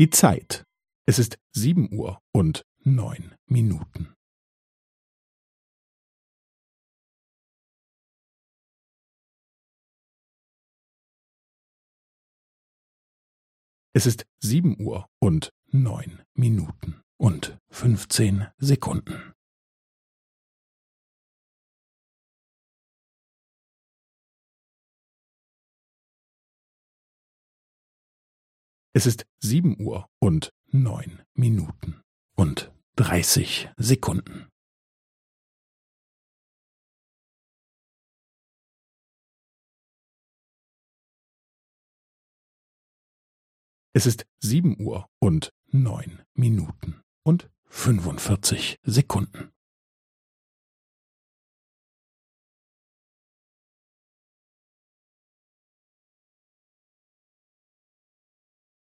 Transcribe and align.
Die 0.00 0.08
Zeit. 0.08 0.64
Es 1.06 1.18
ist 1.18 1.38
sieben 1.54 1.92
Uhr 1.92 2.22
und 2.32 2.64
neun 2.78 3.34
Minuten. 3.44 4.14
Es 13.92 14.06
ist 14.06 14.24
sieben 14.42 14.80
Uhr 14.80 15.06
und 15.20 15.52
neun 15.66 16.22
Minuten 16.32 17.02
und 17.18 17.58
fünfzehn 17.70 18.46
Sekunden. 18.56 19.34
Es 28.92 29.06
ist 29.06 29.24
sieben 29.38 29.80
Uhr 29.80 30.08
und 30.18 30.52
neun 30.66 31.22
Minuten 31.34 32.02
und 32.34 32.72
dreißig 32.96 33.70
Sekunden. 33.76 34.48
Es 43.92 44.06
ist 44.06 44.26
sieben 44.40 44.80
Uhr 44.80 45.08
und 45.20 45.52
neun 45.66 46.22
Minuten 46.34 47.00
und 47.22 47.48
fünfundvierzig 47.66 48.80
Sekunden. 48.82 49.52